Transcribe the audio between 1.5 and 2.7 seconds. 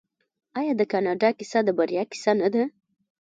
د بریا کیسه نه ده؟